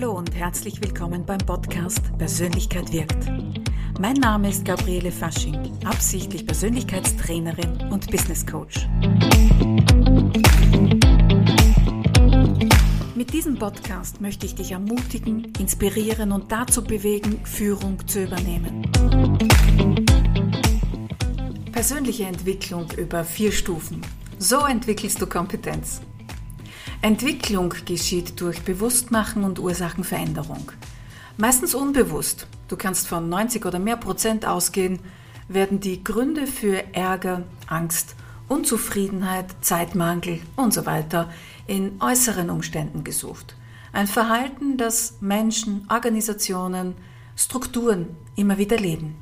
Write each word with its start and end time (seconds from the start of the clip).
Hallo 0.00 0.12
und 0.12 0.34
herzlich 0.34 0.80
willkommen 0.80 1.26
beim 1.26 1.36
Podcast 1.36 2.00
Persönlichkeit 2.16 2.90
wirkt. 2.90 3.26
Mein 4.00 4.14
Name 4.14 4.48
ist 4.48 4.64
Gabriele 4.64 5.12
Fasching, 5.12 5.76
absichtlich 5.84 6.46
Persönlichkeitstrainerin 6.46 7.92
und 7.92 8.10
Business 8.10 8.46
Coach. 8.46 8.88
Mit 13.14 13.30
diesem 13.34 13.58
Podcast 13.58 14.22
möchte 14.22 14.46
ich 14.46 14.54
dich 14.54 14.72
ermutigen, 14.72 15.52
inspirieren 15.58 16.32
und 16.32 16.50
dazu 16.50 16.82
bewegen, 16.82 17.44
Führung 17.44 17.98
zu 18.08 18.22
übernehmen. 18.22 18.90
Persönliche 21.72 22.24
Entwicklung 22.24 22.90
über 22.96 23.22
vier 23.22 23.52
Stufen. 23.52 24.00
So 24.38 24.64
entwickelst 24.64 25.20
du 25.20 25.26
Kompetenz. 25.26 26.00
Entwicklung 27.02 27.72
geschieht 27.86 28.38
durch 28.42 28.60
Bewusstmachen 28.60 29.42
und 29.44 29.58
Ursachenveränderung. 29.58 30.70
Meistens 31.38 31.74
unbewusst. 31.74 32.46
Du 32.68 32.76
kannst 32.76 33.08
von 33.08 33.30
90 33.30 33.64
oder 33.64 33.78
mehr 33.78 33.96
Prozent 33.96 34.44
ausgehen, 34.44 34.98
werden 35.48 35.80
die 35.80 36.04
Gründe 36.04 36.46
für 36.46 36.94
Ärger, 36.94 37.44
Angst, 37.66 38.16
Unzufriedenheit, 38.48 39.46
Zeitmangel 39.62 40.42
und 40.56 40.74
so 40.74 40.84
weiter 40.84 41.30
in 41.66 41.92
äußeren 42.02 42.50
Umständen 42.50 43.02
gesucht. 43.02 43.56
Ein 43.94 44.06
Verhalten, 44.06 44.76
das 44.76 45.14
Menschen, 45.20 45.86
Organisationen, 45.88 46.94
Strukturen 47.34 48.08
immer 48.36 48.58
wieder 48.58 48.76
leben. 48.76 49.16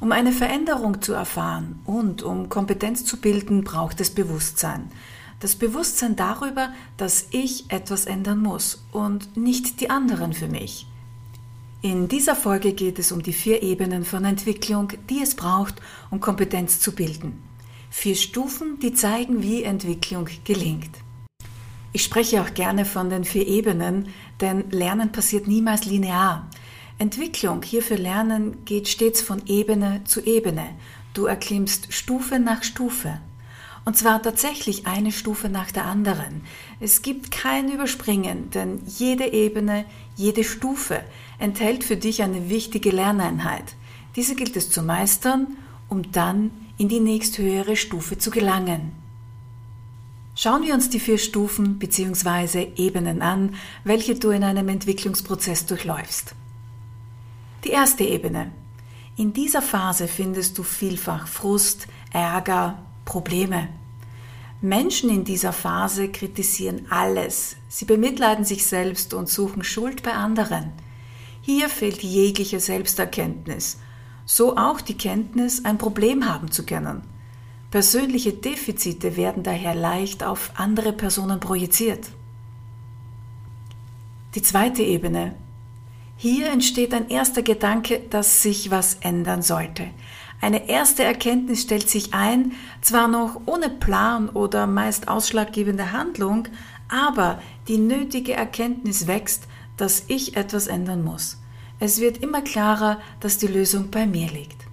Um 0.00 0.12
eine 0.12 0.32
Veränderung 0.32 1.02
zu 1.02 1.12
erfahren 1.12 1.78
und 1.84 2.22
um 2.22 2.48
Kompetenz 2.48 3.04
zu 3.04 3.18
bilden, 3.18 3.64
braucht 3.64 4.00
es 4.00 4.08
Bewusstsein 4.08 4.90
das 5.40 5.56
Bewusstsein 5.56 6.16
darüber, 6.16 6.70
dass 6.96 7.26
ich 7.30 7.70
etwas 7.70 8.06
ändern 8.06 8.42
muss 8.42 8.84
und 8.92 9.36
nicht 9.36 9.80
die 9.80 9.90
anderen 9.90 10.32
für 10.32 10.48
mich. 10.48 10.86
In 11.82 12.08
dieser 12.08 12.34
Folge 12.34 12.72
geht 12.72 12.98
es 12.98 13.12
um 13.12 13.22
die 13.22 13.32
vier 13.32 13.62
Ebenen 13.62 14.04
von 14.04 14.24
Entwicklung, 14.24 14.92
die 15.08 15.20
es 15.22 15.34
braucht, 15.34 15.76
um 16.10 16.20
Kompetenz 16.20 16.80
zu 16.80 16.92
bilden. 16.92 17.42
Vier 17.90 18.16
Stufen, 18.16 18.78
die 18.80 18.92
zeigen, 18.92 19.42
wie 19.42 19.62
Entwicklung 19.62 20.28
gelingt. 20.44 20.90
Ich 21.92 22.02
spreche 22.02 22.42
auch 22.42 22.52
gerne 22.54 22.84
von 22.84 23.08
den 23.08 23.24
vier 23.24 23.46
Ebenen, 23.46 24.08
denn 24.40 24.70
Lernen 24.70 25.12
passiert 25.12 25.46
niemals 25.46 25.86
linear. 25.86 26.50
Entwicklung 26.98 27.62
hier 27.62 27.82
für 27.82 27.94
Lernen 27.94 28.64
geht 28.64 28.88
stets 28.88 29.20
von 29.20 29.42
Ebene 29.46 30.02
zu 30.04 30.20
Ebene. 30.22 30.66
Du 31.14 31.26
erklimmst 31.26 31.92
Stufe 31.92 32.38
nach 32.38 32.64
Stufe. 32.64 33.20
Und 33.86 33.96
zwar 33.96 34.20
tatsächlich 34.20 34.88
eine 34.88 35.12
Stufe 35.12 35.48
nach 35.48 35.70
der 35.70 35.84
anderen. 35.84 36.42
Es 36.80 37.02
gibt 37.02 37.30
kein 37.30 37.70
Überspringen, 37.70 38.50
denn 38.50 38.80
jede 38.84 39.32
Ebene, 39.32 39.84
jede 40.16 40.42
Stufe 40.42 41.02
enthält 41.38 41.84
für 41.84 41.96
dich 41.96 42.24
eine 42.24 42.50
wichtige 42.50 42.90
Lerneinheit. 42.90 43.76
Diese 44.16 44.34
gilt 44.34 44.56
es 44.56 44.70
zu 44.70 44.82
meistern, 44.82 45.56
um 45.88 46.10
dann 46.10 46.50
in 46.78 46.88
die 46.88 46.98
nächsthöhere 46.98 47.76
Stufe 47.76 48.18
zu 48.18 48.32
gelangen. 48.32 48.90
Schauen 50.34 50.64
wir 50.64 50.74
uns 50.74 50.90
die 50.90 51.00
vier 51.00 51.18
Stufen 51.18 51.78
bzw. 51.78 52.72
Ebenen 52.74 53.22
an, 53.22 53.54
welche 53.84 54.16
du 54.16 54.30
in 54.30 54.42
einem 54.42 54.68
Entwicklungsprozess 54.68 55.64
durchläufst. 55.64 56.34
Die 57.62 57.70
erste 57.70 58.02
Ebene. 58.02 58.50
In 59.16 59.32
dieser 59.32 59.62
Phase 59.62 60.08
findest 60.08 60.58
du 60.58 60.64
vielfach 60.64 61.28
Frust, 61.28 61.86
Ärger, 62.12 62.82
Probleme. 63.06 63.68
Menschen 64.60 65.08
in 65.08 65.24
dieser 65.24 65.54
Phase 65.54 66.10
kritisieren 66.10 66.86
alles. 66.90 67.56
Sie 67.68 67.86
bemitleiden 67.86 68.44
sich 68.44 68.66
selbst 68.66 69.14
und 69.14 69.30
suchen 69.30 69.64
Schuld 69.64 70.02
bei 70.02 70.12
anderen. 70.12 70.72
Hier 71.40 71.70
fehlt 71.70 72.02
jegliche 72.02 72.60
Selbsterkenntnis. 72.60 73.78
So 74.26 74.56
auch 74.56 74.82
die 74.82 74.98
Kenntnis, 74.98 75.64
ein 75.64 75.78
Problem 75.78 76.28
haben 76.28 76.50
zu 76.50 76.66
können. 76.66 77.02
Persönliche 77.70 78.32
Defizite 78.32 79.16
werden 79.16 79.42
daher 79.42 79.74
leicht 79.74 80.24
auf 80.24 80.50
andere 80.56 80.92
Personen 80.92 81.40
projiziert. 81.40 82.08
Die 84.34 84.42
zweite 84.42 84.82
Ebene. 84.82 85.34
Hier 86.16 86.50
entsteht 86.50 86.94
ein 86.94 87.08
erster 87.08 87.42
Gedanke, 87.42 88.00
dass 88.10 88.42
sich 88.42 88.70
was 88.70 88.94
ändern 89.00 89.42
sollte. 89.42 89.90
Eine 90.40 90.68
erste 90.68 91.02
Erkenntnis 91.02 91.62
stellt 91.62 91.88
sich 91.88 92.12
ein, 92.14 92.52
zwar 92.80 93.08
noch 93.08 93.40
ohne 93.46 93.70
Plan 93.70 94.28
oder 94.28 94.66
meist 94.66 95.08
ausschlaggebende 95.08 95.92
Handlung, 95.92 96.48
aber 96.88 97.40
die 97.68 97.78
nötige 97.78 98.34
Erkenntnis 98.34 99.06
wächst, 99.06 99.44
dass 99.76 100.04
ich 100.08 100.36
etwas 100.36 100.66
ändern 100.66 101.02
muss. 101.02 101.38
Es 101.78 102.00
wird 102.00 102.18
immer 102.18 102.42
klarer, 102.42 103.00
dass 103.20 103.38
die 103.38 103.48
Lösung 103.48 103.90
bei 103.90 104.06
mir 104.06 104.30
liegt. 104.30 104.66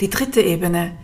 Die 0.00 0.10
dritte 0.10 0.42
Ebene. 0.42 0.96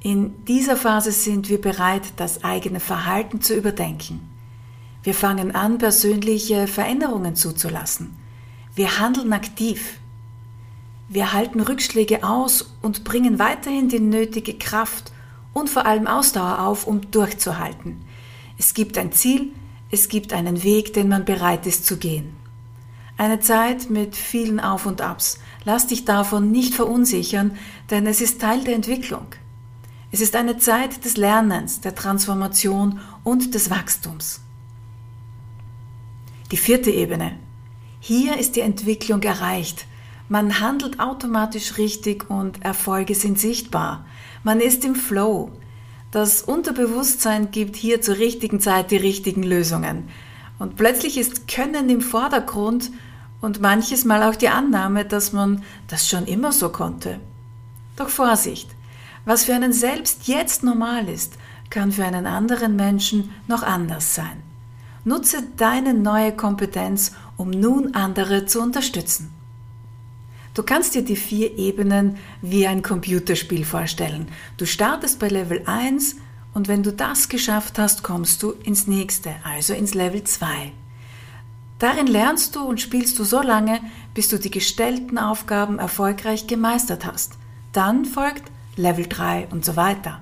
In 0.00 0.44
dieser 0.44 0.76
Phase 0.76 1.12
sind 1.12 1.48
wir 1.48 1.60
bereit, 1.60 2.02
das 2.16 2.44
eigene 2.44 2.78
Verhalten 2.78 3.40
zu 3.40 3.54
überdenken. 3.54 4.20
Wir 5.02 5.14
fangen 5.14 5.54
an, 5.54 5.78
persönliche 5.78 6.66
Veränderungen 6.66 7.36
zuzulassen. 7.36 8.14
Wir 8.74 8.98
handeln 8.98 9.32
aktiv. 9.32 9.98
Wir 11.08 11.32
halten 11.32 11.60
Rückschläge 11.60 12.24
aus 12.24 12.74
und 12.80 13.04
bringen 13.04 13.38
weiterhin 13.38 13.88
die 13.88 14.00
nötige 14.00 14.54
Kraft 14.54 15.12
und 15.52 15.68
vor 15.68 15.86
allem 15.86 16.06
Ausdauer 16.06 16.60
auf, 16.60 16.86
um 16.86 17.10
durchzuhalten. 17.10 18.02
Es 18.58 18.74
gibt 18.74 18.96
ein 18.96 19.12
Ziel, 19.12 19.52
es 19.90 20.08
gibt 20.08 20.32
einen 20.32 20.62
Weg, 20.62 20.94
den 20.94 21.08
man 21.08 21.24
bereit 21.24 21.66
ist 21.66 21.86
zu 21.86 21.98
gehen. 21.98 22.34
Eine 23.16 23.38
Zeit 23.38 23.90
mit 23.90 24.16
vielen 24.16 24.58
Auf 24.58 24.86
und 24.86 25.00
Abs. 25.00 25.38
Lass 25.64 25.86
dich 25.86 26.04
davon 26.04 26.50
nicht 26.50 26.74
verunsichern, 26.74 27.56
denn 27.90 28.06
es 28.06 28.20
ist 28.20 28.40
Teil 28.40 28.64
der 28.64 28.74
Entwicklung. 28.74 29.26
Es 30.10 30.20
ist 30.20 30.36
eine 30.36 30.58
Zeit 30.58 31.04
des 31.04 31.16
Lernens, 31.16 31.80
der 31.80 31.94
Transformation 31.94 33.00
und 33.22 33.54
des 33.54 33.70
Wachstums. 33.70 34.40
Die 36.50 36.56
vierte 36.56 36.90
Ebene. 36.90 37.38
Hier 38.00 38.38
ist 38.38 38.56
die 38.56 38.60
Entwicklung 38.60 39.22
erreicht, 39.22 39.86
man 40.28 40.60
handelt 40.60 41.00
automatisch 41.00 41.76
richtig 41.76 42.30
und 42.30 42.64
Erfolge 42.64 43.14
sind 43.14 43.38
sichtbar. 43.38 44.06
Man 44.42 44.60
ist 44.60 44.84
im 44.84 44.94
Flow. 44.94 45.50
Das 46.10 46.42
Unterbewusstsein 46.42 47.50
gibt 47.50 47.76
hier 47.76 48.00
zur 48.00 48.16
richtigen 48.18 48.60
Zeit 48.60 48.90
die 48.90 48.96
richtigen 48.96 49.42
Lösungen. 49.42 50.08
Und 50.58 50.76
plötzlich 50.76 51.18
ist 51.18 51.48
Können 51.48 51.90
im 51.90 52.00
Vordergrund 52.00 52.90
und 53.40 53.60
manches 53.60 54.04
Mal 54.04 54.22
auch 54.22 54.36
die 54.36 54.48
Annahme, 54.48 55.04
dass 55.04 55.32
man 55.32 55.62
das 55.88 56.08
schon 56.08 56.26
immer 56.26 56.52
so 56.52 56.70
konnte. 56.70 57.20
Doch 57.96 58.08
Vorsicht! 58.08 58.70
Was 59.26 59.44
für 59.44 59.54
einen 59.54 59.72
selbst 59.72 60.28
jetzt 60.28 60.62
normal 60.62 61.08
ist, 61.08 61.34
kann 61.70 61.92
für 61.92 62.04
einen 62.04 62.26
anderen 62.26 62.76
Menschen 62.76 63.30
noch 63.48 63.62
anders 63.62 64.14
sein. 64.14 64.42
Nutze 65.04 65.42
deine 65.56 65.94
neue 65.94 66.32
Kompetenz, 66.32 67.12
um 67.36 67.50
nun 67.50 67.94
andere 67.94 68.46
zu 68.46 68.60
unterstützen. 68.60 69.32
Du 70.54 70.62
kannst 70.62 70.94
dir 70.94 71.02
die 71.02 71.16
vier 71.16 71.58
Ebenen 71.58 72.16
wie 72.40 72.68
ein 72.68 72.82
Computerspiel 72.82 73.64
vorstellen. 73.64 74.28
Du 74.56 74.66
startest 74.66 75.18
bei 75.18 75.26
Level 75.26 75.62
1 75.66 76.14
und 76.54 76.68
wenn 76.68 76.84
du 76.84 76.92
das 76.92 77.28
geschafft 77.28 77.76
hast, 77.76 78.04
kommst 78.04 78.40
du 78.44 78.52
ins 78.62 78.86
nächste, 78.86 79.34
also 79.42 79.74
ins 79.74 79.94
Level 79.94 80.22
2. 80.22 80.46
Darin 81.80 82.06
lernst 82.06 82.54
du 82.54 82.62
und 82.62 82.80
spielst 82.80 83.18
du 83.18 83.24
so 83.24 83.42
lange, 83.42 83.80
bis 84.14 84.28
du 84.28 84.38
die 84.38 84.50
gestellten 84.52 85.18
Aufgaben 85.18 85.80
erfolgreich 85.80 86.46
gemeistert 86.46 87.04
hast. 87.04 87.32
Dann 87.72 88.04
folgt 88.04 88.44
Level 88.76 89.08
3 89.08 89.48
und 89.50 89.64
so 89.64 89.74
weiter. 89.74 90.20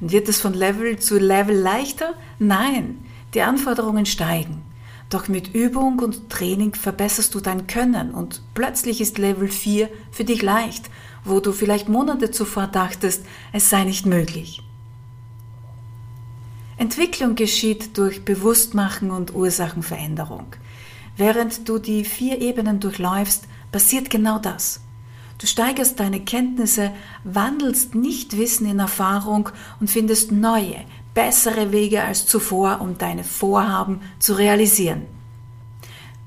Und 0.00 0.10
wird 0.10 0.30
es 0.30 0.40
von 0.40 0.54
Level 0.54 0.98
zu 0.98 1.18
Level 1.18 1.56
leichter? 1.56 2.14
Nein, 2.38 3.04
die 3.34 3.42
Anforderungen 3.42 4.06
steigen. 4.06 4.62
Doch 5.10 5.28
mit 5.28 5.54
Übung 5.54 6.00
und 6.00 6.28
Training 6.28 6.74
verbesserst 6.74 7.34
du 7.34 7.40
dein 7.40 7.66
Können 7.66 8.10
und 8.10 8.42
plötzlich 8.54 9.00
ist 9.00 9.16
Level 9.16 9.48
4 9.48 9.88
für 10.10 10.24
dich 10.24 10.42
leicht, 10.42 10.90
wo 11.24 11.40
du 11.40 11.52
vielleicht 11.52 11.88
Monate 11.88 12.30
zuvor 12.30 12.66
dachtest, 12.66 13.24
es 13.52 13.70
sei 13.70 13.84
nicht 13.84 14.04
möglich. 14.04 14.62
Entwicklung 16.76 17.34
geschieht 17.34 17.96
durch 17.96 18.24
Bewusstmachen 18.24 19.10
und 19.10 19.34
Ursachenveränderung. 19.34 20.46
Während 21.16 21.68
du 21.68 21.78
die 21.78 22.04
vier 22.04 22.40
Ebenen 22.40 22.78
durchläufst, 22.78 23.48
passiert 23.72 24.10
genau 24.10 24.38
das. 24.38 24.80
Du 25.38 25.46
steigerst 25.46 25.98
deine 25.98 26.20
Kenntnisse, 26.20 26.92
wandelst 27.24 27.94
Nichtwissen 27.94 28.68
in 28.68 28.78
Erfahrung 28.78 29.48
und 29.80 29.88
findest 29.88 30.32
neue, 30.32 30.84
bessere 31.18 31.72
Wege 31.72 32.04
als 32.04 32.26
zuvor, 32.26 32.80
um 32.80 32.96
deine 32.96 33.24
Vorhaben 33.24 34.02
zu 34.20 34.34
realisieren. 34.34 35.02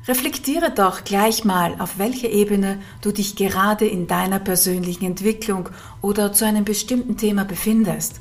Reflektiere 0.05 0.69
doch 0.69 1.05
gleich 1.05 1.45
mal, 1.45 1.75
auf 1.79 1.97
welcher 1.97 2.29
Ebene 2.29 2.77
du 2.99 3.13
dich 3.13 3.37
gerade 3.37 3.87
in 3.87 4.07
deiner 4.07 4.39
persönlichen 4.39 5.05
Entwicklung 5.05 5.69
oder 6.01 6.33
zu 6.33 6.45
einem 6.45 6.65
bestimmten 6.65 7.15
Thema 7.15 7.45
befindest. 7.45 8.19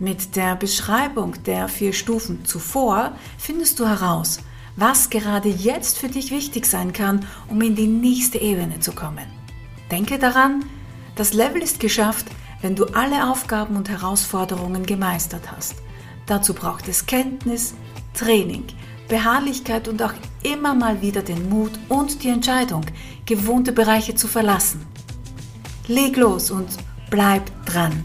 Mit 0.00 0.34
der 0.34 0.56
Beschreibung 0.56 1.40
der 1.44 1.68
vier 1.68 1.92
Stufen 1.92 2.44
zuvor 2.44 3.12
findest 3.38 3.78
du 3.78 3.86
heraus, 3.86 4.40
was 4.74 5.10
gerade 5.10 5.48
jetzt 5.48 5.96
für 5.96 6.08
dich 6.08 6.32
wichtig 6.32 6.66
sein 6.66 6.92
kann, 6.92 7.24
um 7.46 7.62
in 7.62 7.76
die 7.76 7.86
nächste 7.86 8.38
Ebene 8.38 8.80
zu 8.80 8.90
kommen. 8.90 9.28
Denke 9.92 10.18
daran, 10.18 10.64
das 11.14 11.34
Level 11.34 11.62
ist 11.62 11.78
geschafft, 11.78 12.26
wenn 12.62 12.74
du 12.74 12.86
alle 12.86 13.30
Aufgaben 13.30 13.76
und 13.76 13.88
Herausforderungen 13.88 14.84
gemeistert 14.86 15.52
hast. 15.52 15.76
Dazu 16.26 16.54
braucht 16.54 16.88
es 16.88 17.06
Kenntnis, 17.06 17.74
Training, 18.14 18.64
Beharrlichkeit 19.08 19.88
und 19.88 20.02
auch 20.02 20.14
immer 20.42 20.74
mal 20.74 21.02
wieder 21.02 21.22
den 21.22 21.48
Mut 21.48 21.72
und 21.88 22.22
die 22.22 22.28
Entscheidung, 22.28 22.84
gewohnte 23.26 23.72
Bereiche 23.72 24.14
zu 24.14 24.28
verlassen. 24.28 24.86
Leg 25.88 26.16
los 26.16 26.50
und 26.50 26.68
bleib 27.10 27.50
dran. 27.66 28.04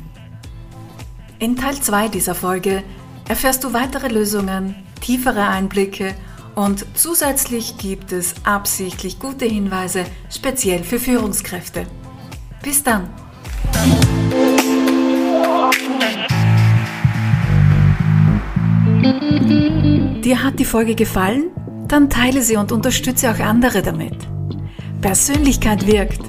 In 1.40 1.56
Teil 1.56 1.80
2 1.80 2.08
dieser 2.10 2.34
Folge 2.34 2.84
erfährst 3.28 3.64
du 3.64 3.74
weitere 3.74 4.08
Lösungen, 4.08 4.76
tiefere 5.02 5.48
Einblicke 5.48 6.16
und 6.56 6.86
zusätzlich 6.96 7.78
gibt 7.78 8.12
es 8.12 8.34
absichtlich 8.44 9.20
gute 9.20 9.46
Hinweise 9.46 10.06
speziell 10.30 10.84
für 10.84 11.00
Führungskräfte. 11.00 11.86
Bis 12.64 12.82
dann! 12.82 13.25
Dir 20.22 20.44
hat 20.44 20.60
die 20.60 20.66
Folge 20.66 20.96
gefallen? 20.96 21.52
Dann 21.88 22.10
teile 22.10 22.42
sie 22.42 22.58
und 22.58 22.72
unterstütze 22.72 23.30
auch 23.30 23.40
andere 23.40 23.82
damit. 23.82 24.16
Persönlichkeit 25.02 25.86
wirkt. 25.86 26.20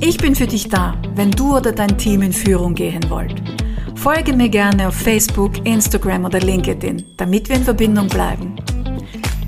Ich 0.00 0.18
bin 0.18 0.34
für 0.34 0.46
dich 0.46 0.68
da, 0.68 0.94
wenn 1.14 1.30
du 1.30 1.56
oder 1.56 1.72
dein 1.72 1.96
Team 1.96 2.22
in 2.22 2.32
Führung 2.32 2.74
gehen 2.74 3.08
wollt. 3.08 3.34
Folge 3.94 4.34
mir 4.34 4.48
gerne 4.48 4.88
auf 4.88 4.94
Facebook, 4.94 5.66
Instagram 5.66 6.26
oder 6.26 6.40
LinkedIn, 6.40 7.04
damit 7.16 7.48
wir 7.48 7.56
in 7.56 7.64
Verbindung 7.64 8.08
bleiben. 8.08 8.56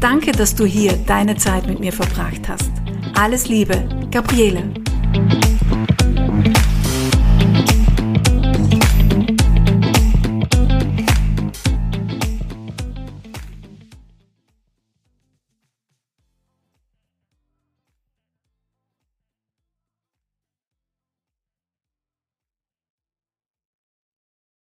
Danke, 0.00 0.32
dass 0.32 0.54
du 0.54 0.64
hier 0.64 0.92
deine 1.06 1.36
Zeit 1.36 1.66
mit 1.66 1.80
mir 1.80 1.92
verbracht 1.92 2.48
hast. 2.48 2.70
Alles 3.14 3.48
Liebe, 3.48 3.84
Gabriele. 4.10 4.64